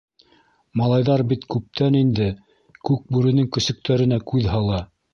[0.81, 2.31] Малайҙар бит күптән инде
[2.91, 4.87] Күкбүренең көсөктәренә күҙ һала.